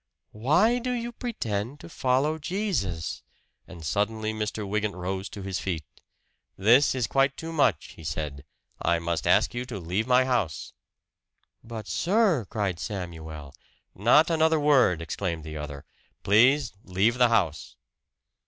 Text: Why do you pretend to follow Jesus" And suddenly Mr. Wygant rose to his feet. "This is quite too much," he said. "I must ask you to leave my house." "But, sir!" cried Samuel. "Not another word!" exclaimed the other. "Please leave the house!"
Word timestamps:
Why 0.33 0.79
do 0.79 0.93
you 0.93 1.11
pretend 1.11 1.79
to 1.81 1.87
follow 1.87 2.39
Jesus" 2.39 3.21
And 3.67 3.85
suddenly 3.85 4.33
Mr. 4.33 4.67
Wygant 4.67 4.95
rose 4.95 5.29
to 5.29 5.43
his 5.43 5.59
feet. 5.59 5.83
"This 6.57 6.95
is 6.95 7.05
quite 7.05 7.37
too 7.37 7.53
much," 7.53 7.91
he 7.91 8.03
said. 8.03 8.43
"I 8.81 8.97
must 8.97 9.27
ask 9.27 9.53
you 9.53 9.63
to 9.65 9.77
leave 9.77 10.07
my 10.07 10.25
house." 10.25 10.73
"But, 11.63 11.85
sir!" 11.87 12.47
cried 12.49 12.79
Samuel. 12.79 13.53
"Not 13.93 14.31
another 14.31 14.59
word!" 14.59 15.03
exclaimed 15.03 15.43
the 15.43 15.57
other. 15.57 15.85
"Please 16.23 16.73
leave 16.83 17.19
the 17.19 17.29
house!" 17.29 17.75